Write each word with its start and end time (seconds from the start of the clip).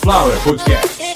Sunflower 0.00 0.36
Podcast. 0.36 1.09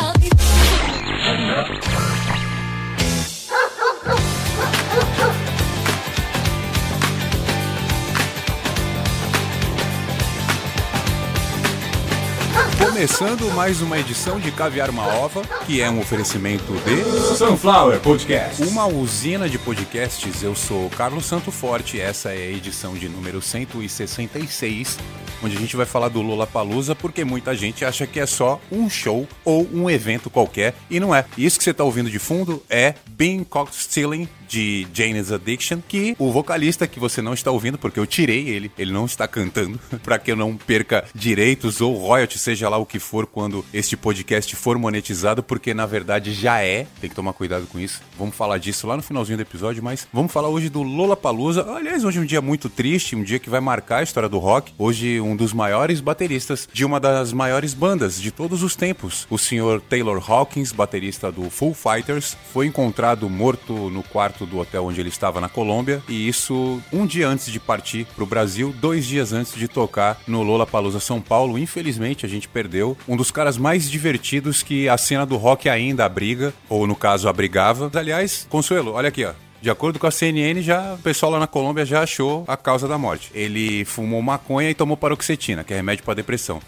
Começando 12.95 13.53
mais 13.57 13.83
uma 13.83 13.99
edição 13.99 14.39
de 14.39 14.53
Caviar 14.53 14.89
uma 14.89 15.05
Ova, 15.05 15.43
que 15.67 15.81
é 15.81 15.91
um 15.91 15.99
oferecimento 15.99 16.73
de 16.85 17.35
Sunflower 17.37 17.99
Podcast. 17.99 18.63
uma 18.63 18.87
usina 18.87 19.49
de 19.49 19.59
podcasts. 19.59 20.45
Eu 20.45 20.55
sou 20.55 20.89
Carlos 20.91 21.27
Santo 21.27 21.51
Forte, 21.51 22.01
essa 22.01 22.33
é 22.33 22.37
a 22.39 22.51
edição 22.53 22.95
de 22.95 23.09
número 23.09 23.43
166, 23.43 24.97
onde 25.43 25.57
a 25.57 25.59
gente 25.59 25.75
vai 25.75 25.85
falar 25.85 26.09
do 26.09 26.23
Lola 26.23 26.47
Palusa, 26.47 26.95
porque 26.95 27.25
muita 27.25 27.53
gente 27.57 27.85
acha 27.85 28.07
que 28.07 28.21
é 28.21 28.27
só 28.27 28.61
um 28.71 28.89
show 28.89 29.27
ou 29.45 29.69
um 29.75 29.91
evento 29.91 30.31
qualquer, 30.31 30.73
e 30.89 31.01
não 31.01 31.13
é. 31.13 31.25
Isso 31.37 31.59
que 31.59 31.65
você 31.65 31.73
está 31.73 31.83
ouvindo 31.83 32.09
de 32.09 32.21
fundo 32.21 32.63
é 32.71 32.95
Being 33.09 33.43
Caught 33.43 33.75
Stealing 33.75 34.29
de 34.49 34.87
Jane's 34.93 35.33
Addiction, 35.33 35.81
que 35.87 36.15
o 36.19 36.33
vocalista 36.33 36.87
que 36.87 37.01
você 37.01 37.21
não 37.23 37.35
está 37.35 37.51
ouvindo, 37.51 37.79
porque 37.79 37.99
eu 37.99 38.07
tirei 38.07 38.49
ele, 38.49 38.71
ele 38.79 38.93
não 38.93 39.07
está 39.07 39.27
cantando, 39.27 39.79
para 40.03 40.19
que 40.19 40.31
eu 40.31 40.37
não 40.37 40.57
perca 40.57 41.05
direitos 41.15 41.81
ou 41.81 41.97
royalties, 41.97 42.41
seja 42.41 42.69
lá 42.69 42.79
o 42.79 42.87
que 42.87 42.99
for, 42.99 43.27
quando 43.27 43.65
este 43.73 43.97
podcast 43.97 44.55
for 44.57 44.79
monetizado, 44.79 45.43
porque 45.43 45.75
na 45.75 45.87
verdade 45.87 46.33
já 46.33 46.63
é, 46.63 46.87
tem 47.01 47.11
que 47.11 47.17
tomar 47.17 47.33
cuidado 47.33 47.67
com 47.67 47.79
isso. 47.79 48.03
Vamos 48.19 48.35
falar 48.35 48.59
disso 48.59 48.87
lá 48.87 48.97
no 48.97 49.03
finalzinho 49.03 49.39
do 49.39 49.43
episódio, 49.43 49.83
mas 49.83 50.07
vamos 50.13 50.33
falar 50.33 50.49
hoje 50.49 50.69
do 50.69 50.83
Lola 50.83 51.17
Palusa. 51.17 51.65
Aliás, 51.75 52.05
hoje 52.05 52.19
é 52.19 52.23
um 52.23 52.27
dia 52.27 52.41
muito 52.41 52.69
triste, 52.69 53.17
um 53.17 53.23
dia 53.23 53.39
que 53.39 53.51
vai 53.51 53.61
marcar 53.61 53.99
a 53.99 54.03
história 54.03 54.29
do 54.29 54.39
rock. 54.39 54.73
Hoje, 54.79 55.21
um 55.21 55.37
dos 55.37 55.53
maiores 55.53 56.01
bateristas 56.01 56.69
de 56.73 56.85
uma 56.85 57.01
das 57.01 57.33
maiores 57.33 57.75
bandas 57.75 58.21
de 58.21 58.31
todos 58.31 58.63
os 58.63 58.77
tempos, 58.77 59.27
o 59.31 59.39
senhor 59.39 59.81
Taylor 59.81 60.23
Hawkins, 60.31 60.73
baterista 60.73 61.31
do 61.31 61.51
Foo 61.51 61.75
Fighters, 61.75 62.37
foi 62.53 62.67
encontrado 62.67 63.29
morto 63.29 63.91
no 63.91 64.03
quarto 64.03 64.44
do 64.47 64.59
hotel 64.59 64.87
onde 64.87 65.01
ele 65.01 65.09
estava 65.09 65.41
na 65.41 65.49
Colômbia, 65.49 66.03
e 66.09 66.29
isso 66.29 66.81
um 66.93 67.07
dia 67.07 67.29
antes 67.29 67.51
de 67.51 67.61
partir 67.61 68.07
para 68.15 68.25
o 68.25 68.27
Brasil, 68.27 68.75
dois 68.81 69.05
dias 69.07 69.33
antes 69.33 69.55
de 69.55 69.69
tocar 69.69 70.21
no 70.27 70.43
Lola 70.43 70.67
Palusa 70.67 71.01
São 71.01 71.21
Paulo. 71.21 71.59
Infelizmente, 71.59 72.27
a 72.27 72.29
gente 72.29 72.49
perdeu 72.49 72.97
um 73.09 73.17
dos 73.17 73.31
caras 73.31 73.57
mais 73.57 73.91
divertidos 73.91 74.63
que 74.63 74.89
a 74.89 74.97
cena 74.97 75.25
do 75.25 75.37
rock 75.37 75.69
ainda 75.69 76.05
abriga, 76.05 76.53
ou 76.69 76.87
no 76.87 76.95
caso 76.95 77.29
abrigava. 77.29 77.91
Aliás, 77.95 78.47
Consuelo, 78.49 78.93
olha 78.93 79.09
aqui, 79.09 79.25
ó. 79.25 79.33
De 79.61 79.71
acordo 79.71 79.99
com 79.99 80.07
a 80.07 80.11
CNN, 80.11 80.61
já 80.61 80.93
o 80.93 80.99
pessoal 80.99 81.33
lá 81.33 81.39
na 81.39 81.47
Colômbia 81.47 81.87
já 81.87 82.03
achou 82.03 82.45
a 82.47 82.55
causa 82.55 82.87
da 82.87 82.99
morte. 82.99 83.31
Ele 83.35 83.85
fumou 83.87 84.21
maconha 84.21 84.69
e 84.69 84.75
tomou 84.75 84.95
paroxetina, 84.95 85.65
que 85.65 85.73
é 85.73 85.77
remédio 85.77 86.05
para 86.05 86.13
depressão. 86.13 86.61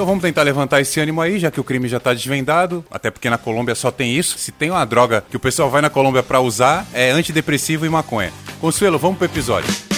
Então 0.00 0.06
vamos 0.06 0.22
tentar 0.22 0.44
levantar 0.44 0.80
esse 0.80 0.98
ânimo 0.98 1.20
aí, 1.20 1.38
já 1.38 1.50
que 1.50 1.60
o 1.60 1.62
crime 1.62 1.86
já 1.86 2.00
tá 2.00 2.14
desvendado, 2.14 2.82
até 2.90 3.10
porque 3.10 3.28
na 3.28 3.36
Colômbia 3.36 3.74
só 3.74 3.90
tem 3.90 4.16
isso. 4.16 4.38
Se 4.38 4.50
tem 4.50 4.70
uma 4.70 4.82
droga 4.86 5.22
que 5.28 5.36
o 5.36 5.38
pessoal 5.38 5.68
vai 5.68 5.82
na 5.82 5.90
Colômbia 5.90 6.22
para 6.22 6.40
usar, 6.40 6.86
é 6.94 7.10
antidepressivo 7.10 7.84
e 7.84 7.90
maconha. 7.90 8.32
Consuelo, 8.62 8.98
vamos 8.98 9.18
pro 9.18 9.26
episódio. 9.26 9.89